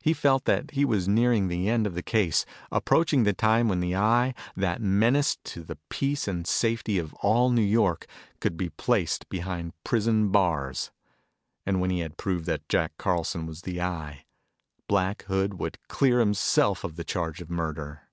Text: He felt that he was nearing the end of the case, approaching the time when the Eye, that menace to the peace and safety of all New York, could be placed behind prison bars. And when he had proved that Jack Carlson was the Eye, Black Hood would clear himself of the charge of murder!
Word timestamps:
He 0.00 0.14
felt 0.14 0.46
that 0.46 0.72
he 0.72 0.84
was 0.84 1.06
nearing 1.06 1.46
the 1.46 1.68
end 1.68 1.86
of 1.86 1.94
the 1.94 2.02
case, 2.02 2.44
approaching 2.72 3.22
the 3.22 3.32
time 3.32 3.68
when 3.68 3.78
the 3.78 3.94
Eye, 3.94 4.34
that 4.56 4.82
menace 4.82 5.36
to 5.44 5.62
the 5.62 5.78
peace 5.90 6.26
and 6.26 6.44
safety 6.44 6.98
of 6.98 7.14
all 7.22 7.50
New 7.50 7.62
York, 7.62 8.06
could 8.40 8.56
be 8.56 8.70
placed 8.70 9.28
behind 9.28 9.72
prison 9.84 10.30
bars. 10.30 10.90
And 11.64 11.80
when 11.80 11.90
he 11.90 12.00
had 12.00 12.16
proved 12.16 12.46
that 12.46 12.68
Jack 12.68 12.94
Carlson 12.98 13.46
was 13.46 13.62
the 13.62 13.80
Eye, 13.80 14.24
Black 14.88 15.22
Hood 15.26 15.60
would 15.60 15.78
clear 15.86 16.18
himself 16.18 16.82
of 16.82 16.96
the 16.96 17.04
charge 17.04 17.40
of 17.40 17.48
murder! 17.48 18.08